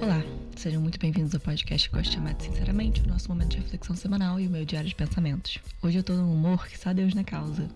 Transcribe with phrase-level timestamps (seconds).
[0.00, 0.22] Olá,
[0.58, 3.58] sejam muito bem-vindos ao podcast que gosto de chamar de Sinceramente, o nosso momento de
[3.58, 5.60] reflexão semanal e o meu diário de pensamentos.
[5.80, 7.68] Hoje eu tô num humor que só Deus na causa.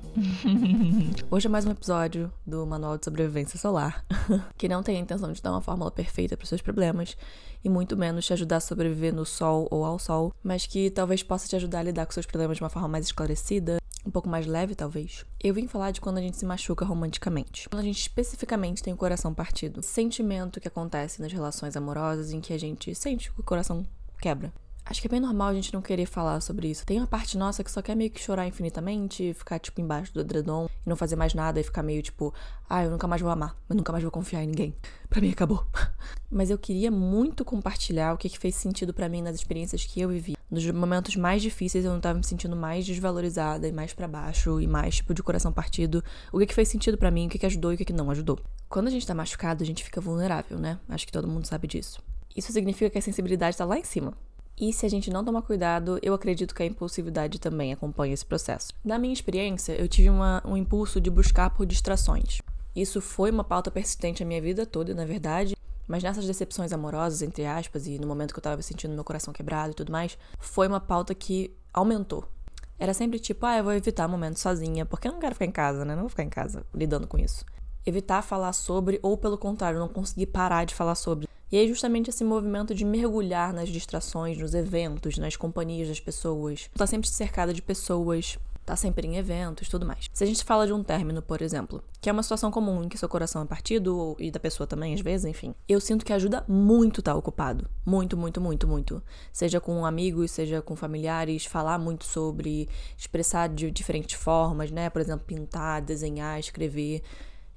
[1.30, 4.04] Hoje é mais um episódio do Manual de Sobrevivência Solar,
[4.58, 7.16] que não tem a intenção de dar uma fórmula perfeita para seus problemas
[7.62, 11.22] e muito menos te ajudar a sobreviver no sol ou ao sol, mas que talvez
[11.22, 14.28] possa te ajudar a lidar com seus problemas de uma forma mais esclarecida, um pouco
[14.28, 15.24] mais leve, talvez.
[15.42, 17.68] Eu vim falar de quando a gente se machuca romanticamente.
[17.68, 19.82] Quando a gente especificamente tem o coração partido.
[19.82, 23.86] Sentimento que acontece nas relações amorosas em que a gente sente que o coração
[24.20, 24.52] quebra.
[24.84, 26.84] Acho que é bem normal a gente não querer falar sobre isso.
[26.84, 30.20] Tem uma parte nossa que só quer meio que chorar infinitamente, ficar, tipo, embaixo do
[30.20, 32.34] edredom e não fazer mais nada e ficar meio tipo,
[32.68, 34.74] ah, eu nunca mais vou amar, eu nunca mais vou confiar em ninguém.
[35.08, 35.64] Pra mim acabou.
[36.28, 40.00] Mas eu queria muito compartilhar o que, que fez sentido para mim nas experiências que
[40.00, 40.36] eu vivi.
[40.50, 44.60] Nos momentos mais difíceis eu não tava me sentindo mais desvalorizada e mais para baixo
[44.60, 46.02] e mais, tipo, de coração partido.
[46.32, 47.92] O que, que fez sentido para mim, o que, que ajudou e o que, que
[47.92, 48.38] não ajudou.
[48.68, 50.78] Quando a gente tá machucado, a gente fica vulnerável, né?
[50.88, 52.02] Acho que todo mundo sabe disso.
[52.36, 54.14] Isso significa que a sensibilidade tá lá em cima.
[54.58, 58.24] E se a gente não tomar cuidado, eu acredito que a impulsividade também acompanha esse
[58.24, 58.72] processo.
[58.84, 62.38] Na minha experiência, eu tive uma, um impulso de buscar por distrações.
[62.74, 67.22] Isso foi uma pauta persistente a minha vida toda, na verdade, mas nessas decepções amorosas,
[67.22, 70.16] entre aspas, e no momento que eu tava sentindo meu coração quebrado e tudo mais,
[70.38, 72.24] foi uma pauta que aumentou.
[72.78, 75.52] Era sempre tipo, ah, eu vou evitar momentos sozinha, porque eu não quero ficar em
[75.52, 75.94] casa, né?
[75.94, 77.44] Não vou ficar em casa lidando com isso.
[77.84, 81.28] Evitar falar sobre, ou pelo contrário, não conseguir parar de falar sobre.
[81.52, 86.70] E aí, justamente esse movimento de mergulhar nas distrações, nos eventos, nas companhias das pessoas.
[86.74, 90.08] Tá sempre cercada de pessoas, tá sempre em eventos, tudo mais.
[90.14, 92.88] Se a gente fala de um término, por exemplo, que é uma situação comum em
[92.88, 96.12] que seu coração é partido e da pessoa também, às vezes, enfim, eu sinto que
[96.14, 97.68] ajuda muito estar tá ocupado.
[97.84, 99.02] Muito, muito, muito, muito.
[99.30, 104.88] Seja com amigos, seja com familiares, falar muito sobre, expressar de diferentes formas, né?
[104.88, 107.02] Por exemplo, pintar, desenhar, escrever.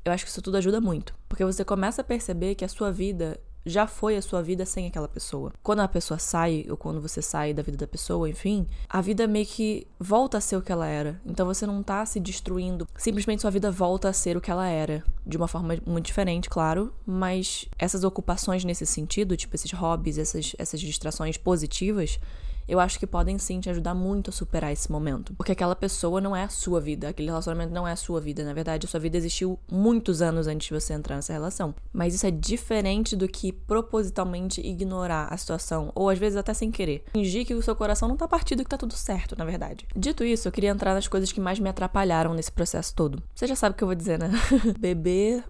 [0.04, 2.92] Eu acho que isso tudo ajuda muito, porque você começa a perceber que a sua
[2.92, 5.52] vida já foi a sua vida sem aquela pessoa.
[5.64, 9.28] Quando a pessoa sai, ou quando você sai da vida da pessoa, enfim, a vida
[9.28, 11.20] meio que volta a ser o que ela era.
[11.26, 12.88] Então você não tá se destruindo.
[12.96, 15.04] Simplesmente sua vida volta a ser o que ela era.
[15.26, 16.94] De uma forma muito diferente, claro.
[17.06, 22.20] Mas essas ocupações nesse sentido, tipo esses hobbies, essas, essas distrações positivas,
[22.68, 25.34] eu acho que podem sim te ajudar muito a superar esse momento.
[25.36, 28.44] Porque aquela pessoa não é a sua vida, aquele relacionamento não é a sua vida.
[28.44, 31.76] Na verdade, a sua vida existiu muitos anos antes de você entrar nessa relação.
[31.94, 36.72] Mas isso é diferente do que propositalmente ignorar a situação, ou às vezes até sem
[36.72, 37.04] querer.
[37.14, 39.88] Fingir que o seu coração não tá partido e que tá tudo certo, na verdade.
[39.96, 43.22] Dito isso, eu queria entrar nas coisas que mais me atrapalharam nesse processo todo.
[43.34, 44.32] Você já sabe o que eu vou dizer, né?
[44.80, 45.44] Beber.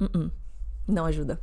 [0.00, 0.30] Uh -uh.
[0.88, 1.40] Não ajuda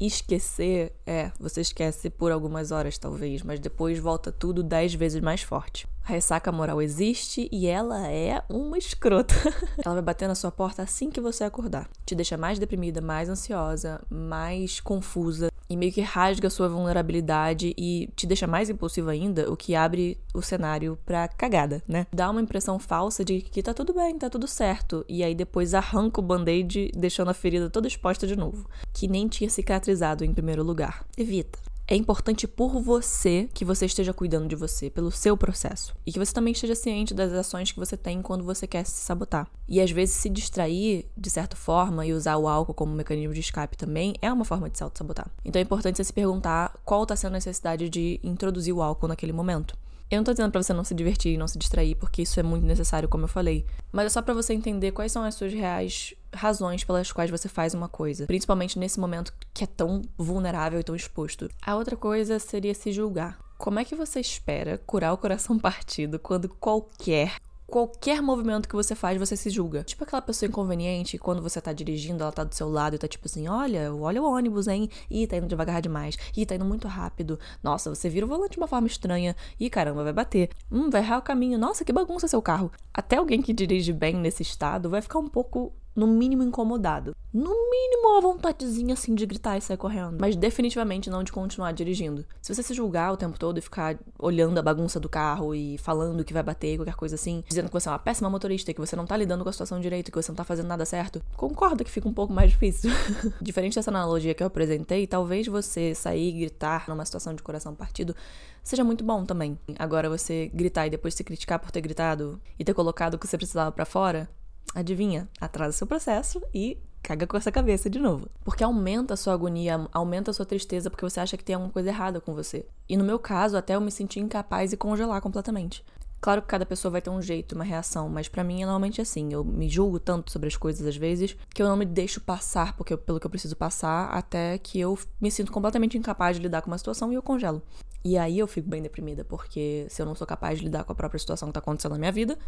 [0.00, 5.42] esquecer, é, você esquece por algumas horas talvez, mas depois volta tudo dez vezes mais
[5.42, 5.86] forte.
[6.04, 9.34] A ressaca moral existe e ela é uma escrota.
[9.84, 11.88] ela vai bater na sua porta assim que você acordar.
[12.04, 18.08] Te deixa mais deprimida, mais ansiosa, mais confusa e meio que rasga sua vulnerabilidade e
[18.16, 22.08] te deixa mais impulsiva ainda, o que abre o cenário pra cagada, né?
[22.12, 25.72] Dá uma impressão falsa de que tá tudo bem, tá tudo certo, e aí depois
[25.72, 30.34] arranca o band-aid, deixando a ferida toda exposta de novo, que nem tinha cicatrizado em
[30.34, 31.06] primeiro lugar.
[31.16, 31.69] Evita.
[31.92, 35.92] É importante por você que você esteja cuidando de você, pelo seu processo.
[36.06, 39.02] E que você também esteja ciente das ações que você tem quando você quer se
[39.02, 39.50] sabotar.
[39.68, 43.40] E às vezes se distrair, de certa forma, e usar o álcool como mecanismo de
[43.40, 45.28] escape também é uma forma de se auto-sabotar.
[45.44, 49.08] Então é importante você se perguntar qual está sendo a necessidade de introduzir o álcool
[49.08, 49.76] naquele momento.
[50.08, 52.38] Eu não tô dizendo pra você não se divertir e não se distrair, porque isso
[52.38, 53.66] é muito necessário, como eu falei.
[53.90, 57.48] Mas é só para você entender quais são as suas reais razões pelas quais você
[57.48, 58.26] faz uma coisa.
[58.26, 61.48] Principalmente nesse momento que é tão vulnerável e tão exposto.
[61.62, 63.38] A outra coisa seria se julgar.
[63.58, 67.34] Como é que você espera curar o coração partido quando qualquer
[67.70, 69.84] qualquer movimento que você faz, você se julga.
[69.84, 73.06] Tipo aquela pessoa inconveniente, quando você tá dirigindo, ela tá do seu lado e tá
[73.06, 74.90] tipo assim: olha, olha o ônibus, hein?
[75.08, 76.16] Ih, tá indo devagar demais.
[76.36, 77.38] Ih, tá indo muito rápido.
[77.62, 79.36] Nossa, você vira o volante de uma forma estranha.
[79.58, 80.50] Ih, caramba, vai bater.
[80.70, 81.58] Hum, vai errar o caminho.
[81.58, 82.72] Nossa, que bagunça seu carro.
[82.92, 87.14] Até alguém que dirige bem nesse estado vai ficar um pouco no mínimo incomodado.
[87.32, 90.16] No mínimo a vontadezinha assim de gritar e sair correndo.
[90.20, 92.24] Mas definitivamente não de continuar dirigindo.
[92.42, 95.78] Se você se julgar o tempo todo e ficar olhando a bagunça do carro e
[95.78, 98.80] falando que vai bater, qualquer coisa assim, dizendo que você é uma péssima motorista, que
[98.80, 101.22] você não tá lidando com a situação direito, que você não tá fazendo nada certo,
[101.36, 102.90] concordo que fica um pouco mais difícil.
[103.40, 107.76] Diferente dessa analogia que eu apresentei, talvez você sair e gritar numa situação de coração
[107.76, 108.14] partido
[108.62, 109.58] seja muito bom também.
[109.78, 113.26] Agora você gritar e depois se criticar por ter gritado e ter colocado o que
[113.26, 114.28] você precisava para fora,
[114.74, 118.28] adivinha, atrasa seu processo e caga com essa cabeça de novo.
[118.44, 121.72] Porque aumenta a sua agonia, aumenta a sua tristeza porque você acha que tem alguma
[121.72, 122.66] coisa errada com você.
[122.88, 125.84] E no meu caso, até eu me senti incapaz e congelar completamente.
[126.20, 129.00] Claro que cada pessoa vai ter um jeito, uma reação, mas para mim é normalmente
[129.00, 129.32] assim.
[129.32, 132.76] Eu me julgo tanto sobre as coisas às vezes que eu não me deixo passar
[132.76, 136.42] porque eu, pelo que eu preciso passar até que eu me sinto completamente incapaz de
[136.42, 137.62] lidar com uma situação e eu congelo.
[138.04, 140.92] E aí eu fico bem deprimida, porque se eu não sou capaz de lidar com
[140.92, 142.38] a própria situação que tá acontecendo na minha vida,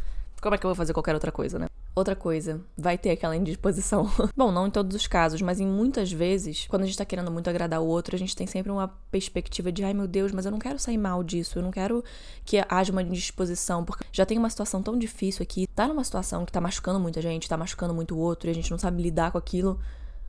[0.41, 1.67] como é que eu vou fazer qualquer outra coisa, né?
[1.95, 4.11] Outra coisa, vai ter aquela indisposição.
[4.35, 7.31] Bom, não em todos os casos, mas em muitas vezes, quando a gente tá querendo
[7.31, 10.47] muito agradar o outro, a gente tem sempre uma perspectiva de, ai meu Deus, mas
[10.47, 12.03] eu não quero sair mal disso, eu não quero
[12.47, 16.47] que haja uma indisposição, porque já tem uma situação tão difícil aqui, tá numa situação
[16.47, 19.03] que tá machucando muita gente, tá machucando muito o outro, e a gente não sabe
[19.03, 19.79] lidar com aquilo,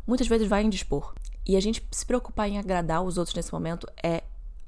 [0.05, 1.13] muitas vezes vai indispor.
[1.45, 4.23] E a gente se preocupar em agradar os outros nesse momento é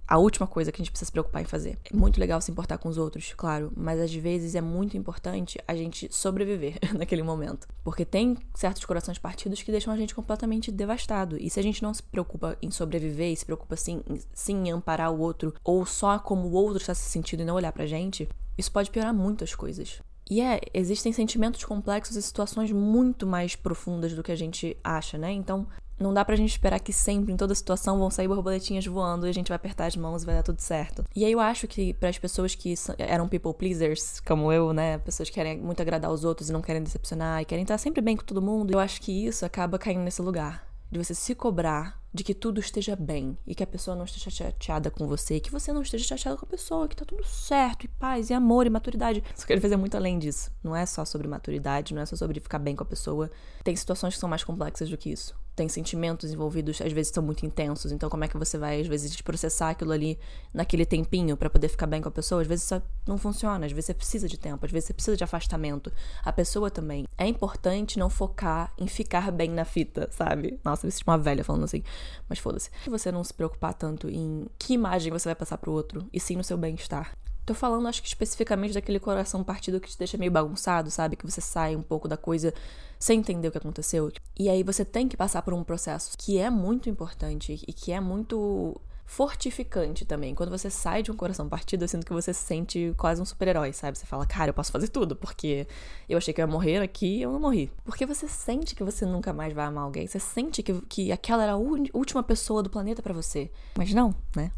[0.07, 1.77] a última coisa que a gente precisa se preocupar em fazer.
[1.91, 5.59] É muito legal se importar com os outros, claro, mas às vezes é muito importante
[5.67, 7.67] a gente sobreviver naquele momento.
[7.83, 11.37] Porque tem certos corações partidos que deixam a gente completamente devastado.
[11.39, 14.01] E se a gente não se preocupa em sobreviver e se preocupa sim,
[14.33, 17.55] sim em amparar o outro, ou só como o outro está se sentindo e não
[17.55, 20.01] olhar pra gente, isso pode piorar muitas coisas.
[20.29, 25.17] E é, existem sentimentos complexos e situações muito mais profundas do que a gente acha,
[25.17, 25.31] né?
[25.31, 25.67] Então,
[25.99, 29.29] não dá pra gente esperar que sempre, em toda situação, vão sair borboletinhas voando e
[29.29, 31.03] a gente vai apertar as mãos e vai dar tudo certo.
[31.15, 34.97] E aí eu acho que para as pessoas que eram people pleasers, como eu, né,
[34.99, 38.01] pessoas que querem muito agradar os outros e não querem decepcionar e querem estar sempre
[38.01, 41.33] bem com todo mundo, eu acho que isso acaba caindo nesse lugar de você se
[41.33, 45.39] cobrar de que tudo esteja bem e que a pessoa não esteja chateada com você,
[45.39, 48.33] que você não esteja chateada com a pessoa, que tá tudo certo, e paz, e
[48.33, 49.21] amor, e maturidade.
[49.35, 50.49] Só que ele fazer muito além disso.
[50.63, 53.29] Não é só sobre maturidade, não é só sobre ficar bem com a pessoa.
[53.65, 57.23] Tem situações que são mais complexas do que isso tem sentimentos envolvidos, às vezes são
[57.23, 57.91] muito intensos.
[57.91, 60.19] Então, como é que você vai, às vezes, processar aquilo ali
[60.53, 62.41] naquele tempinho para poder ficar bem com a pessoa?
[62.41, 65.15] Às vezes isso não funciona, às vezes você precisa de tempo, às vezes você precisa
[65.15, 65.91] de afastamento.
[66.23, 67.05] A pessoa também.
[67.17, 70.59] É importante não focar em ficar bem na fita, sabe?
[70.63, 71.83] Nossa, me uma velha falando assim,
[72.27, 72.69] mas foda-se.
[72.87, 76.35] Você não se preocupar tanto em que imagem você vai passar pro outro, e sim
[76.35, 77.15] no seu bem-estar.
[77.45, 81.15] Tô falando, acho que especificamente daquele coração partido que te deixa meio bagunçado, sabe?
[81.15, 82.53] Que você sai um pouco da coisa
[82.97, 84.11] sem entender o que aconteceu.
[84.37, 87.91] E aí você tem que passar por um processo que é muito importante e que
[87.91, 90.33] é muito fortificante também.
[90.33, 93.25] Quando você sai de um coração partido, eu sinto que você se sente quase um
[93.25, 93.97] super-herói, sabe?
[93.97, 95.67] Você fala, cara, eu posso fazer tudo, porque
[96.09, 97.71] eu achei que eu ia morrer aqui e eu não morri.
[97.83, 101.43] Porque você sente que você nunca mais vai amar alguém, você sente que, que aquela
[101.43, 103.51] era a última pessoa do planeta para você.
[103.77, 104.51] Mas não, né?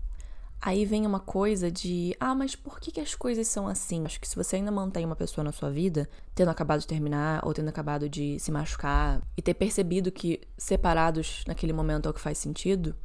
[0.60, 4.06] Aí vem uma coisa de, ah, mas por que, que as coisas são assim?
[4.06, 7.46] Acho que se você ainda mantém uma pessoa na sua vida, tendo acabado de terminar
[7.46, 12.14] ou tendo acabado de se machucar e ter percebido que separados naquele momento é o
[12.14, 12.96] que faz sentido,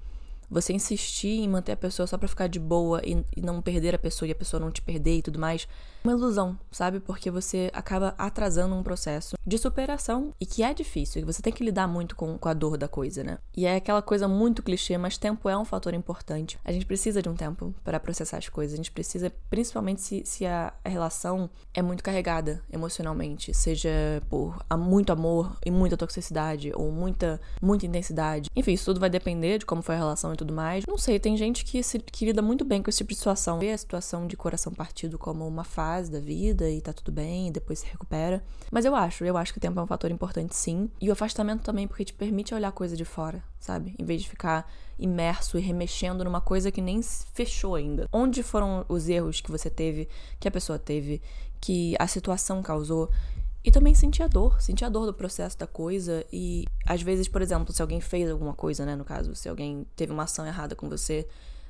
[0.53, 3.95] você insistir em manter a pessoa só pra ficar de boa e, e, não perder
[3.95, 5.67] a pessoa e a pessoa não te perder e tudo mais,
[6.05, 7.01] uma ilusão, sabe?
[7.01, 11.53] Porque você acaba atrasando um processo de superação e que é difícil, e você tem
[11.53, 13.39] que lidar muito com, com a dor da coisa, né?
[13.57, 16.59] E é aquela coisa muito clichê, mas tempo é um fator importante.
[16.65, 20.23] A gente precisa de um tempo para processar as coisas, a gente precisa, principalmente se,
[20.27, 23.91] se a, a relação é muito carregada emocionalmente, seja
[24.29, 28.51] por muito amor e muita toxicidade ou muita, muita intensidade.
[28.55, 30.85] Enfim, isso tudo vai depender de como foi a relação e tudo mais.
[30.87, 33.59] Não sei, tem gente que, se, que lida muito bem com esse tipo de situação.
[33.59, 37.49] Vê a situação de coração partido como uma fase da vida e tá tudo bem,
[37.49, 38.43] e depois se recupera.
[38.71, 40.91] Mas eu acho, eu acho que o tempo é um fator importante sim.
[41.01, 43.95] E o afastamento também, porque te permite olhar coisa de fora, sabe?
[43.99, 48.09] Em vez de ficar imerso e remexendo numa coisa que nem fechou ainda.
[48.13, 50.09] Onde foram os erros que você teve,
[50.41, 51.23] que a pessoa teve,
[51.61, 53.09] que a situação causou?
[53.65, 56.25] E também sentir a dor, sentir a dor do processo da coisa.
[56.33, 58.97] E às vezes, por exemplo, se alguém fez alguma coisa, né?
[58.97, 61.29] No caso, se alguém teve uma ação errada com você,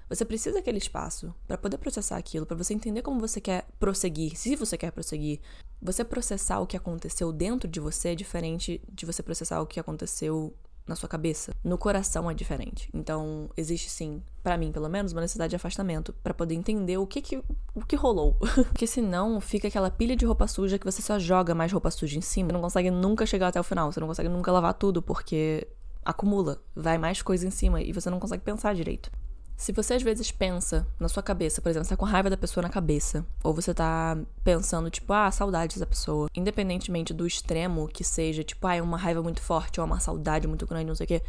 [0.09, 4.37] você precisa daquele espaço para poder processar aquilo, para você entender como você quer prosseguir,
[4.37, 5.41] se você quer prosseguir.
[5.81, 9.81] Você processar o que aconteceu dentro de você é diferente de você processar o que
[9.81, 10.55] aconteceu
[10.87, 11.55] na sua cabeça.
[11.63, 12.91] No coração é diferente.
[12.93, 17.07] Então, existe sim, para mim, pelo menos, uma necessidade de afastamento para poder entender o
[17.07, 17.43] que que
[17.75, 18.35] o que rolou.
[18.69, 22.19] Porque senão fica aquela pilha de roupa suja que você só joga mais roupa suja
[22.19, 24.75] em cima, você não consegue nunca chegar até o final, você não consegue nunca lavar
[24.75, 25.67] tudo porque
[26.05, 29.11] acumula, vai mais coisa em cima e você não consegue pensar direito.
[29.57, 32.37] Se você às vezes pensa na sua cabeça, por exemplo, você tá com raiva da
[32.37, 37.87] pessoa na cabeça, ou você tá pensando, tipo, ah, saudades da pessoa, independentemente do extremo
[37.87, 40.95] que seja, tipo, ah, é uma raiva muito forte ou uma saudade muito grande, não
[40.95, 41.23] sei o quê,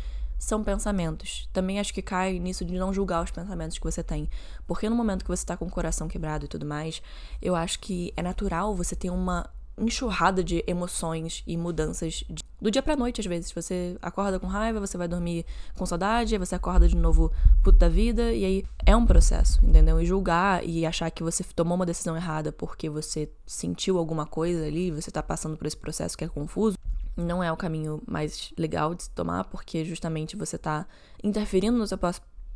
[0.44, 1.48] são pensamentos.
[1.54, 4.30] Também acho que cai nisso de não julgar os pensamentos que você tem.
[4.68, 7.02] Porque no momento que você tá com o coração quebrado e tudo mais,
[7.42, 12.70] eu acho que é natural você ter uma enxurrada de emoções e mudanças de, do
[12.70, 13.52] dia pra noite, às vezes.
[13.52, 17.32] Você acorda com raiva, você vai dormir com saudade, aí você acorda de novo
[17.64, 20.00] puto da vida, e aí é um processo, entendeu?
[20.00, 24.66] E julgar e achar que você tomou uma decisão errada porque você sentiu alguma coisa
[24.66, 26.78] ali, você tá passando por esse processo que é confuso,
[27.16, 30.86] não é o caminho mais legal de se tomar, porque justamente você tá
[31.24, 32.00] interferindo no seu,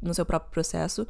[0.02, 1.08] no seu próprio processo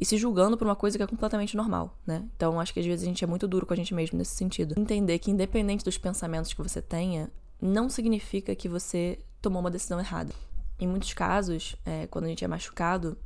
[0.00, 2.24] e se julgando por uma coisa que é completamente normal, né?
[2.34, 4.34] Então acho que às vezes a gente é muito duro com a gente mesmo nesse
[4.34, 4.74] sentido.
[4.78, 7.30] Entender que independente dos pensamentos que você tenha,
[7.60, 10.32] não significa que você tomou uma decisão errada.
[10.78, 13.18] Em muitos casos, é, quando a gente é machucado,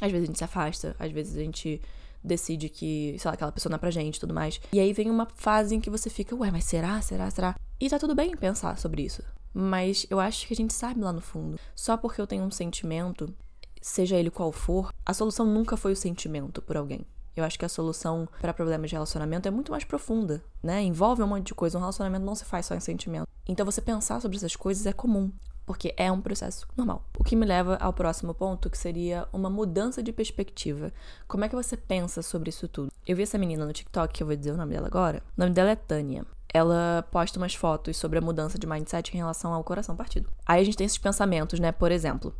[0.00, 1.82] às vezes a gente se afasta, às vezes a gente
[2.22, 4.60] decide que, sei lá, aquela pessoa não é pra gente e tudo mais.
[4.72, 7.56] E aí vem uma fase em que você fica, ué, mas será, será, será?
[7.80, 9.22] E tá tudo bem pensar sobre isso.
[9.52, 11.58] Mas eu acho que a gente sabe lá no fundo.
[11.74, 13.34] Só porque eu tenho um sentimento,
[13.80, 17.06] seja ele qual for, a solução nunca foi o sentimento por alguém.
[17.36, 20.82] Eu acho que a solução para problemas de relacionamento é muito mais profunda, né?
[20.82, 21.78] Envolve um monte de coisa.
[21.78, 23.28] Um relacionamento não se faz só em sentimento.
[23.46, 25.30] Então você pensar sobre essas coisas é comum
[25.68, 27.04] porque é um processo normal.
[27.18, 30.90] O que me leva ao próximo ponto, que seria uma mudança de perspectiva.
[31.26, 32.90] Como é que você pensa sobre isso tudo?
[33.06, 35.22] Eu vi essa menina no TikTok, que eu vou dizer o nome dela agora.
[35.36, 36.24] O nome dela é Tânia.
[36.54, 40.30] Ela posta umas fotos sobre a mudança de mindset em relação ao coração partido.
[40.46, 41.70] Aí a gente tem esses pensamentos, né?
[41.70, 42.34] Por exemplo,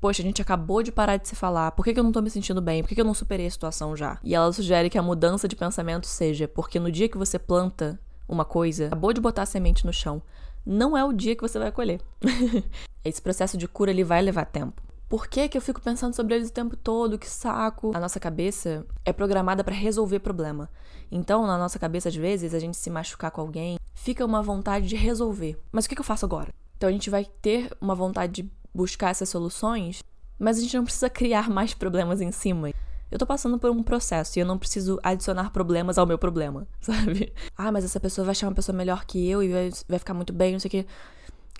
[0.00, 1.72] Poxa, a gente acabou de parar de se falar.
[1.72, 2.82] Por que, eu não tô me sentindo bem?
[2.82, 4.18] Por que, que eu não superei a situação já?
[4.22, 7.98] E ela sugere que a mudança de pensamento seja porque no dia que você planta
[8.28, 10.20] uma coisa, acabou de botar a semente no chão,
[10.64, 12.00] não é o dia que você vai colher.
[13.04, 14.82] Esse processo de cura ele vai levar tempo.
[15.08, 17.16] Por que, que eu fico pensando sobre eles o tempo todo?
[17.16, 17.92] Que saco!
[17.94, 20.68] A nossa cabeça é programada para resolver problema.
[21.12, 24.88] Então, na nossa cabeça, às vezes, a gente se machucar com alguém, fica uma vontade
[24.88, 25.56] de resolver.
[25.70, 26.52] Mas o que, que eu faço agora?
[26.76, 30.02] Então, a gente vai ter uma vontade de buscar essas soluções,
[30.38, 32.70] mas a gente não precisa criar mais problemas em cima.
[33.10, 36.66] Eu tô passando por um processo e eu não preciso adicionar problemas ao meu problema,
[36.80, 37.32] sabe?
[37.56, 40.32] Ah, mas essa pessoa vai achar uma pessoa melhor que eu e vai, ficar muito
[40.32, 40.86] bem, não sei o quê.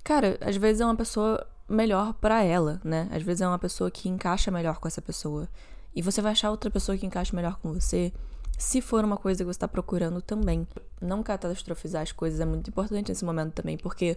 [0.05, 3.09] Cara, às vezes é uma pessoa melhor para ela, né?
[3.11, 5.49] Às vezes é uma pessoa que encaixa melhor com essa pessoa.
[5.95, 8.13] E você vai achar outra pessoa que encaixe melhor com você,
[8.59, 10.67] se for uma coisa que você tá procurando também.
[11.01, 14.17] Não catastrofizar as coisas é muito importante nesse momento também, porque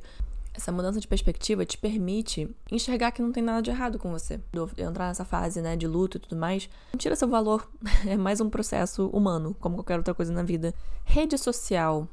[0.59, 4.39] essa mudança de perspectiva te permite enxergar que não tem nada de errado com você.
[4.77, 7.67] Entrar nessa fase, né, de luto e tudo mais, não tira seu valor.
[8.05, 10.73] É mais um processo humano, como qualquer outra coisa na vida.
[11.03, 12.07] Rede social.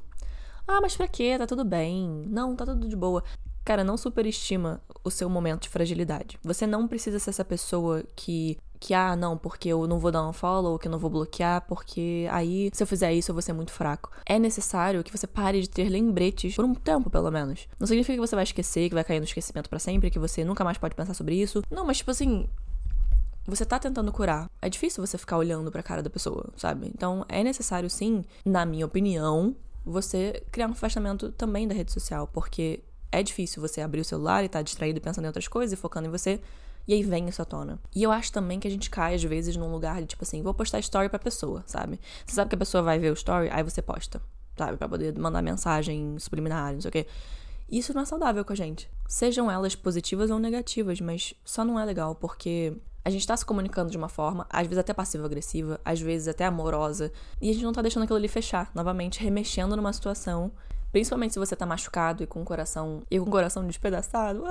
[0.67, 1.37] Ah, mas pra quê?
[1.39, 2.25] Tá tudo bem.
[2.29, 3.23] Não, tá tudo de boa.
[3.65, 6.39] Cara, não superestima o seu momento de fragilidade.
[6.43, 10.27] Você não precisa ser essa pessoa que que, ah, não, porque eu não vou dar
[10.27, 13.43] um follow, que eu não vou bloquear, porque aí, se eu fizer isso, eu vou
[13.43, 14.11] ser muito fraco.
[14.25, 17.69] É necessário que você pare de ter lembretes por um tempo, pelo menos.
[17.79, 20.45] Não significa que você vai esquecer, que vai cair no esquecimento para sempre, que você
[20.45, 21.63] nunca mais pode pensar sobre isso.
[21.71, 22.49] Não, mas tipo assim,
[23.47, 24.51] você tá tentando curar.
[24.61, 26.91] É difícil você ficar olhando pra cara da pessoa, sabe?
[26.95, 29.55] Então, é necessário sim, na minha opinião,
[29.85, 34.45] você criar um afastamento também da rede social, porque é difícil você abrir o celular
[34.45, 36.41] e tá distraído pensando em outras coisas e focando em você
[36.87, 37.79] e aí vem isso à tona.
[37.95, 40.43] E eu acho também que a gente cai, às vezes, num lugar de tipo assim,
[40.43, 42.01] vou postar story pra pessoa, sabe?
[42.25, 44.21] Você sabe que a pessoa vai ver o story, aí você posta,
[44.57, 44.77] sabe?
[44.77, 47.07] Pra poder mandar mensagem subliminar, não sei o quê.
[47.69, 48.89] Isso não é saudável com a gente.
[49.09, 53.45] Sejam elas positivas ou negativas, mas só não é legal porque a gente tá se
[53.45, 57.65] comunicando de uma forma, às vezes até passiva-agressiva, às vezes até amorosa, e a gente
[57.65, 60.51] não tá deixando aquilo ali fechar, novamente remexendo numa situação,
[60.93, 64.43] principalmente se você tá machucado e com o coração e com o coração despedaçado.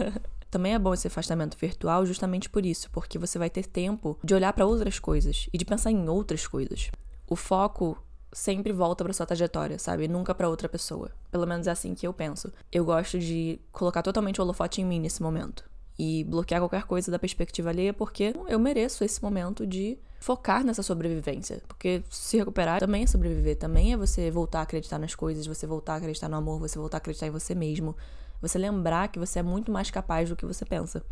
[0.50, 4.34] Também é bom esse afastamento virtual justamente por isso, porque você vai ter tempo de
[4.34, 6.90] olhar para outras coisas e de pensar em outras coisas.
[7.26, 8.02] O foco
[8.32, 10.08] sempre volta para sua trajetória, sabe?
[10.08, 11.10] Nunca para outra pessoa.
[11.30, 12.52] Pelo menos é assim que eu penso.
[12.72, 15.64] Eu gosto de colocar totalmente o holofote em mim nesse momento
[15.98, 20.82] e bloquear qualquer coisa da perspectiva alheia, porque eu mereço esse momento de focar nessa
[20.82, 21.62] sobrevivência.
[21.66, 25.66] Porque se recuperar também é sobreviver, também é você voltar a acreditar nas coisas, você
[25.66, 27.96] voltar a acreditar no amor, você voltar a acreditar em você mesmo.
[28.40, 31.04] Você lembrar que você é muito mais capaz do que você pensa.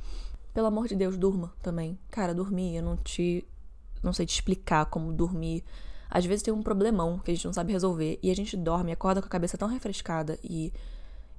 [0.55, 1.99] Pelo amor de Deus, durma também.
[2.11, 3.47] Cara, dormir, eu não te.
[4.03, 5.65] Não sei te explicar como dormir.
[6.09, 8.93] Às vezes tem um problemão que a gente não sabe resolver e a gente dorme,
[8.93, 10.73] acorda com a cabeça tão refrescada e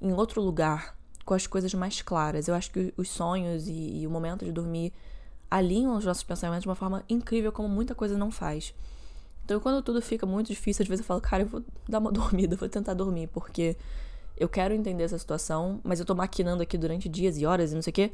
[0.00, 2.48] em outro lugar, com as coisas mais claras.
[2.48, 4.92] Eu acho que os sonhos e, e o momento de dormir
[5.50, 8.74] alinham os nossos pensamentos de uma forma incrível, como muita coisa não faz.
[9.44, 12.12] Então, quando tudo fica muito difícil, às vezes eu falo, cara, eu vou dar uma
[12.12, 13.76] dormida, vou tentar dormir, porque
[14.36, 17.74] eu quero entender essa situação, mas eu tô maquinando aqui durante dias e horas e
[17.74, 18.12] não sei o quê,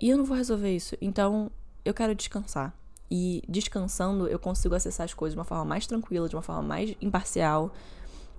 [0.00, 0.96] e eu não vou resolver isso.
[1.00, 1.50] Então,
[1.84, 2.74] eu quero descansar.
[3.10, 6.62] E descansando, eu consigo acessar as coisas de uma forma mais tranquila, de uma forma
[6.62, 7.72] mais imparcial,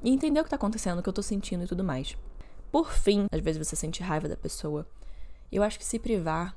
[0.04, 2.18] e entender o que tá acontecendo, o que eu tô sentindo e tudo mais.
[2.70, 4.86] Por fim, às vezes você sente raiva da pessoa.
[5.50, 6.54] Eu acho que se privar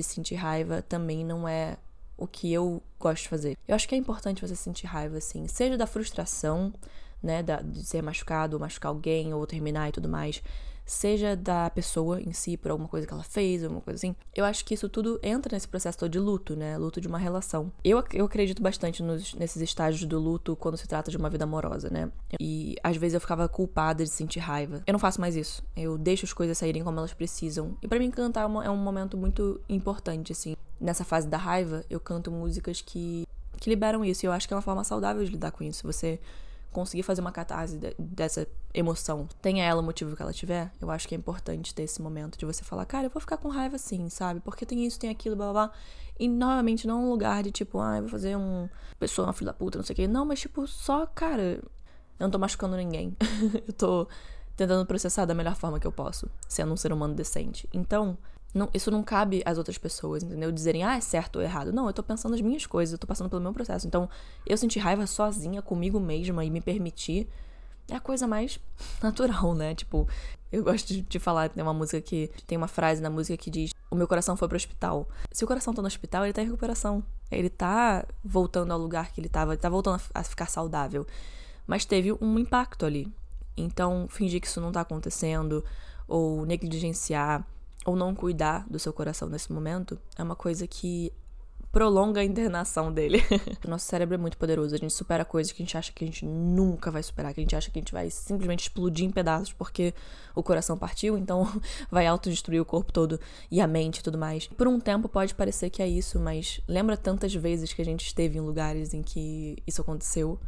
[0.00, 1.76] de sentir raiva também não é
[2.16, 3.56] o que eu gosto de fazer.
[3.66, 6.72] Eu acho que é importante você sentir raiva, assim, seja da frustração,
[7.22, 10.42] né, da, de ser machucado, ou machucar alguém, ou terminar e tudo mais,
[10.88, 14.16] seja da pessoa em si, por alguma coisa que ela fez, alguma coisa assim.
[14.34, 16.78] Eu acho que isso tudo entra nesse processo todo de luto, né?
[16.78, 17.70] Luto de uma relação.
[17.84, 21.44] Eu, eu acredito bastante nos, nesses estágios do luto quando se trata de uma vida
[21.44, 22.10] amorosa, né?
[22.40, 24.82] E às vezes eu ficava culpada de sentir raiva.
[24.86, 25.62] Eu não faço mais isso.
[25.76, 27.76] Eu deixo as coisas saírem como elas precisam.
[27.82, 30.56] E para mim cantar é, uma, é um momento muito importante, assim.
[30.80, 33.26] Nessa fase da raiva, eu canto músicas que,
[33.58, 34.24] que liberam isso.
[34.24, 35.86] E eu acho que é uma forma saudável de lidar com isso.
[35.86, 36.18] Você
[36.72, 40.90] conseguir fazer uma catarse de, dessa emoção, tenha ela o motivo que ela tiver, eu
[40.90, 43.48] acho que é importante ter esse momento de você falar, cara, eu vou ficar com
[43.48, 44.40] raiva sim, sabe?
[44.40, 45.76] Porque tem isso, tem aquilo, blá blá blá.
[46.18, 48.68] E novamente, não um lugar de tipo, ah, eu vou fazer um.
[48.98, 50.08] Pessoa, uma filha da puta, não sei o quê.
[50.08, 51.70] Não, mas tipo, só, cara, eu
[52.18, 53.16] não tô machucando ninguém.
[53.66, 54.08] eu tô
[54.56, 57.68] tentando processar da melhor forma que eu posso, sendo um ser humano decente.
[57.72, 58.18] Então,
[58.54, 60.50] não, isso não cabe às outras pessoas, entendeu?
[60.50, 61.72] Dizerem, ah, é certo ou errado.
[61.72, 63.86] Não, eu tô pensando as minhas coisas, eu tô passando pelo meu processo.
[63.86, 64.08] Então,
[64.46, 67.28] eu sentir raiva sozinha, comigo mesma e me permitir
[67.90, 68.58] é a coisa mais
[69.02, 69.74] natural, né?
[69.74, 70.08] Tipo,
[70.50, 72.30] eu gosto de, de falar, tem uma música que.
[72.46, 75.08] Tem uma frase na música que diz: O meu coração foi pro hospital.
[75.30, 77.04] Se o coração tá no hospital, ele tá em recuperação.
[77.30, 81.06] Ele tá voltando ao lugar que ele tava, ele tá voltando a, ficar saudável.
[81.66, 83.12] Mas teve um impacto ali.
[83.56, 85.62] Então, fingir que isso não tá acontecendo,
[86.06, 87.44] ou negligenciar
[87.88, 91.12] ou não cuidar do seu coração nesse momento é uma coisa que
[91.72, 93.22] prolonga a internação dele.
[93.64, 96.04] o nosso cérebro é muito poderoso, a gente supera coisas que a gente acha que
[96.04, 99.06] a gente nunca vai superar, que a gente acha que a gente vai simplesmente explodir
[99.06, 99.94] em pedaços porque
[100.34, 101.46] o coração partiu, então
[101.90, 104.46] vai autodestruir o corpo todo e a mente e tudo mais.
[104.46, 108.06] Por um tempo pode parecer que é isso, mas lembra tantas vezes que a gente
[108.06, 110.38] esteve em lugares em que isso aconteceu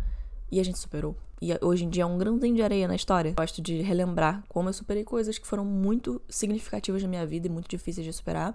[0.51, 1.17] e a gente superou.
[1.41, 3.33] E hoje em dia é um grãozinho de areia na história.
[3.33, 7.51] Gosto de relembrar como eu superei coisas que foram muito significativas na minha vida e
[7.51, 8.55] muito difíceis de superar.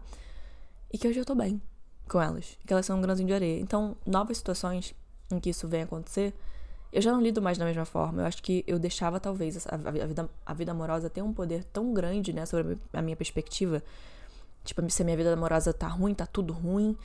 [0.93, 1.59] E que hoje eu tô bem
[2.07, 2.57] com elas.
[2.63, 3.59] E que elas são um grãozinho de areia.
[3.59, 4.93] Então, novas situações
[5.31, 6.31] em que isso vem acontecer,
[6.93, 8.21] eu já não lido mais da mesma forma.
[8.21, 11.91] Eu acho que eu deixava, talvez, a, vida, a vida amorosa ter um poder tão
[11.91, 13.81] grande, né, sobre a minha perspectiva.
[14.63, 16.95] Tipo, se a minha vida amorosa tá ruim, tá tudo ruim.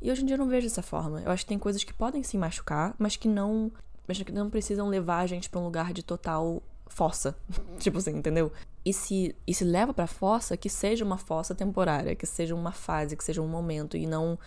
[0.00, 1.20] E hoje em dia eu não vejo dessa forma.
[1.20, 3.70] Eu acho que tem coisas que podem se machucar, mas que não
[4.06, 7.36] mas que não precisam levar a gente para um lugar de total fossa.
[7.78, 8.52] tipo assim, entendeu?
[8.84, 12.72] E se, e se leva pra fossa, que seja uma fossa temporária, que seja uma
[12.72, 14.38] fase, que seja um momento, e não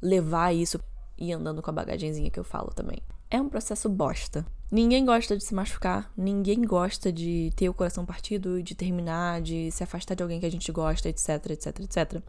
[0.00, 0.80] levar isso
[1.18, 2.98] e andando com a bagagenzinha que eu falo também.
[3.30, 4.44] É um processo bosta.
[4.70, 9.70] Ninguém gosta de se machucar, ninguém gosta de ter o coração partido, de terminar, de
[9.70, 12.22] se afastar de alguém que a gente gosta, etc, etc, etc.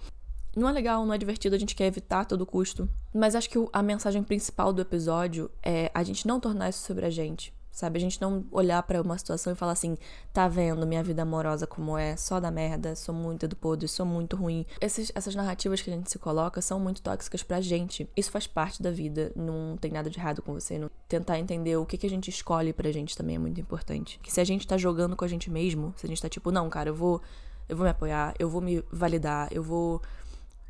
[0.55, 2.87] Não é legal, não é divertido, a gente quer evitar a todo custo.
[3.13, 7.05] Mas acho que a mensagem principal do episódio é a gente não tornar isso sobre
[7.05, 7.53] a gente.
[7.73, 7.97] Sabe?
[7.97, 9.97] A gente não olhar para uma situação e falar assim:
[10.31, 14.05] tá vendo minha vida amorosa como é, só da merda, sou muito do podre, sou
[14.05, 14.63] muito ruim.
[14.79, 18.07] Esses, essas narrativas que a gente se coloca são muito tóxicas pra gente.
[18.15, 20.77] Isso faz parte da vida, não tem nada de errado com você.
[20.77, 20.87] Não.
[21.07, 24.19] Tentar entender o que, que a gente escolhe pra gente também é muito importante.
[24.21, 26.51] Que se a gente tá jogando com a gente mesmo, se a gente tá tipo,
[26.51, 27.23] não, cara, eu vou,
[27.67, 29.99] eu vou me apoiar, eu vou me validar, eu vou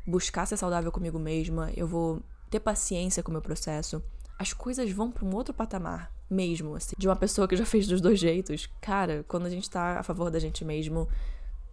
[0.06, 4.02] buscar ser saudável comigo mesma, eu vou ter paciência com o meu processo,
[4.38, 6.94] as coisas vão para um outro patamar, mesmo assim.
[6.98, 10.02] De uma pessoa que já fez dos dois jeitos, cara, quando a gente tá a
[10.02, 11.08] favor da gente mesmo,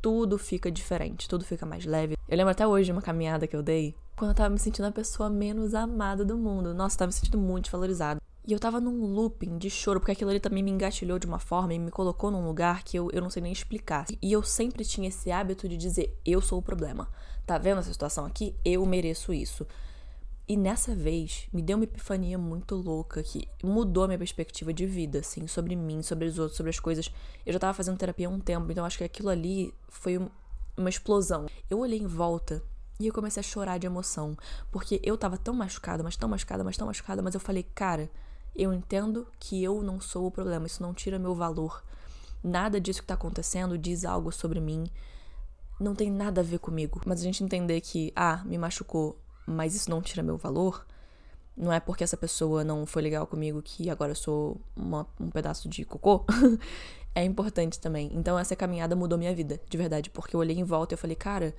[0.01, 2.15] tudo fica diferente, tudo fica mais leve.
[2.27, 4.85] Eu lembro até hoje de uma caminhada que eu dei, quando eu tava me sentindo
[4.85, 6.73] a pessoa menos amada do mundo.
[6.73, 8.21] Nossa, eu tava me sentindo muito desvalorizada.
[8.47, 11.37] E eu tava num looping de choro, porque aquilo ali também me engatilhou de uma
[11.37, 14.05] forma e me colocou num lugar que eu, eu não sei nem explicar.
[14.21, 17.07] E eu sempre tinha esse hábito de dizer: eu sou o problema.
[17.51, 18.55] Tá vendo essa situação aqui?
[18.63, 19.67] Eu mereço isso.
[20.47, 24.85] E nessa vez me deu uma epifania muito louca que mudou a minha perspectiva de
[24.85, 27.11] vida, assim, sobre mim, sobre os outros, sobre as coisas.
[27.45, 30.17] Eu já tava fazendo terapia há um tempo, então acho que aquilo ali foi
[30.77, 31.47] uma explosão.
[31.69, 32.63] Eu olhei em volta
[32.97, 34.37] e eu comecei a chorar de emoção,
[34.71, 38.09] porque eu tava tão machucada, mas tão machucada, mas tão machucada, mas eu falei, cara,
[38.55, 41.83] eu entendo que eu não sou o problema, isso não tira meu valor.
[42.41, 44.85] Nada disso que tá acontecendo diz algo sobre mim.
[45.81, 47.01] Não tem nada a ver comigo.
[47.05, 50.85] Mas a gente entender que, ah, me machucou, mas isso não tira meu valor.
[51.57, 55.31] Não é porque essa pessoa não foi legal comigo que agora eu sou uma, um
[55.31, 56.23] pedaço de cocô.
[57.15, 58.11] é importante também.
[58.13, 60.11] Então essa caminhada mudou minha vida, de verdade.
[60.11, 61.55] Porque eu olhei em volta e eu falei, cara,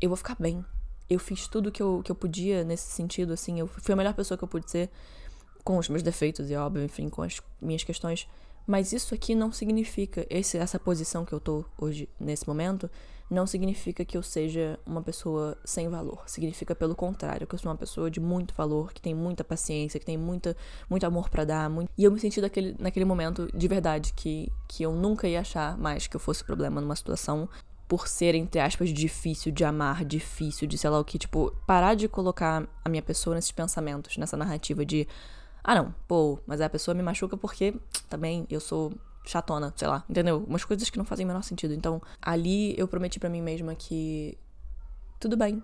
[0.00, 0.64] eu vou ficar bem.
[1.08, 3.60] Eu fiz tudo que eu, que eu podia nesse sentido, assim.
[3.60, 4.90] Eu fui a melhor pessoa que eu pude ser
[5.62, 8.28] com os meus defeitos e, óbvio, enfim, com as minhas questões.
[8.66, 12.90] Mas isso aqui não significa, esse, essa posição que eu tô hoje, nesse momento,
[13.30, 16.22] não significa que eu seja uma pessoa sem valor.
[16.26, 20.00] Significa, pelo contrário, que eu sou uma pessoa de muito valor, que tem muita paciência,
[20.00, 20.56] que tem muita,
[20.88, 21.68] muito amor para dar.
[21.68, 21.90] Muito...
[21.96, 25.76] E eu me senti daquele, naquele momento de verdade que, que eu nunca ia achar
[25.76, 27.48] mais que eu fosse problema numa situação
[27.86, 31.18] por ser, entre aspas, difícil de amar, difícil de sei lá o que.
[31.18, 35.06] Tipo, parar de colocar a minha pessoa nesses pensamentos, nessa narrativa de
[35.62, 37.74] ah, não, pô, mas a pessoa me machuca porque
[38.08, 38.90] também eu sou
[39.28, 40.44] chatona, sei lá, entendeu?
[40.46, 41.74] Umas coisas que não fazem o menor sentido.
[41.74, 44.38] Então, ali eu prometi para mim mesma que
[45.20, 45.62] tudo bem,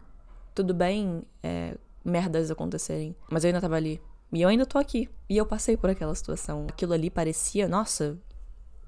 [0.55, 1.75] tudo bem é,
[2.05, 4.01] merdas acontecerem, mas eu ainda tava ali.
[4.33, 5.09] E eu ainda tô aqui.
[5.31, 6.67] E eu passei por aquela situação.
[6.69, 8.19] Aquilo ali parecia, nossa,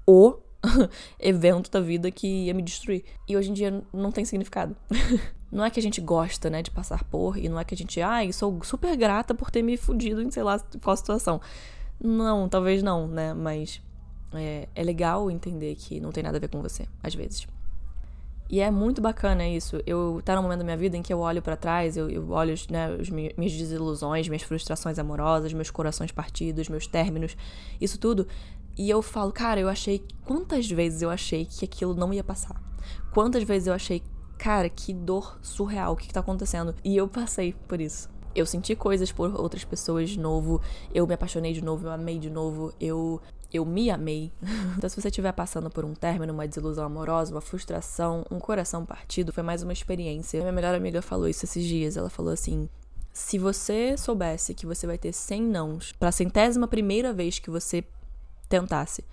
[0.05, 0.37] o
[1.19, 3.03] evento da vida que ia me destruir.
[3.27, 4.75] E hoje em dia não tem significado.
[5.51, 7.77] não é que a gente gosta, né, de passar por, e não é que a
[7.77, 11.41] gente, ai, sou super grata por ter me fudido em sei lá qual situação.
[11.99, 13.81] Não, talvez não, né, mas
[14.33, 17.47] é, é legal entender que não tem nada a ver com você, às vezes.
[18.49, 19.81] E é muito bacana isso.
[19.85, 22.29] Eu tá num momento da minha vida em que eu olho para trás, eu, eu
[22.29, 27.35] olho né, minhas desilusões, minhas frustrações amorosas, meus corações partidos, meus términos,
[27.79, 28.25] isso tudo.
[28.77, 30.05] E eu falo, cara, eu achei.
[30.23, 32.61] Quantas vezes eu achei que aquilo não ia passar?
[33.11, 34.01] Quantas vezes eu achei,
[34.37, 36.73] cara, que dor surreal, o que, que tá acontecendo?
[36.83, 38.07] E eu passei por isso.
[38.35, 40.61] Eu senti coisas por outras pessoas de novo,
[40.93, 43.19] eu me apaixonei de novo, eu amei de novo, eu
[43.53, 44.31] eu me amei.
[44.77, 48.85] então, se você estiver passando por um término, uma desilusão amorosa, uma frustração, um coração
[48.85, 50.39] partido, foi mais uma experiência.
[50.39, 51.97] Minha melhor amiga falou isso esses dias.
[51.97, 52.69] Ela falou assim:
[53.13, 57.83] se você soubesse que você vai ter 100 nãos para centésima primeira vez que você
[58.47, 59.03] tentasse,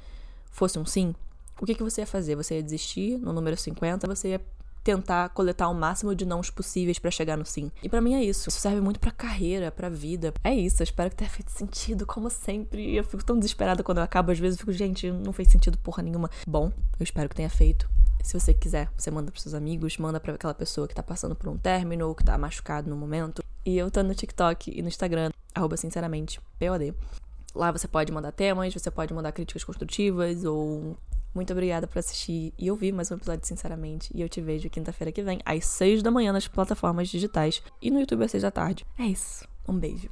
[0.51, 1.15] fosse um sim,
[1.61, 2.35] o que, que você ia fazer?
[2.37, 4.07] Você ia desistir no número 50?
[4.09, 4.41] Você ia
[4.85, 7.73] tentar coletar o máximo de nãos possíveis para chegar no sim.
[7.83, 8.51] E para mim é isso.
[8.51, 10.35] Isso serve muito para carreira, para vida.
[10.45, 10.83] É isso.
[10.83, 12.95] Eu espero que tenha feito sentido, como sempre.
[12.95, 14.31] Eu fico tão desesperada quando eu acabo.
[14.31, 16.31] Às vezes eu fico, gente, não fez sentido porra nenhuma.
[16.47, 16.71] Bom,
[17.01, 17.89] eu espero que tenha feito.
[18.23, 21.35] Se você quiser, você manda pros seus amigos, manda para aquela pessoa que tá passando
[21.35, 23.43] por um término ou que tá machucado no momento.
[23.67, 26.95] E eu tô no TikTok e no Instagram, arroba sinceramente, POD.
[27.55, 30.97] Lá você pode mandar temas, você pode mandar críticas construtivas ou
[31.35, 34.11] muito obrigada por assistir e ouvir mais um episódio, sinceramente.
[34.15, 37.91] E eu te vejo quinta-feira que vem, às seis da manhã, nas plataformas digitais e
[37.91, 38.87] no YouTube às seis da tarde.
[38.99, 39.47] É isso.
[39.69, 40.09] Um beijo.